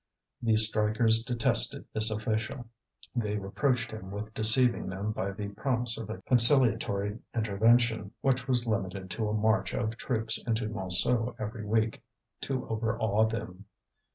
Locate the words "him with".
3.91-4.33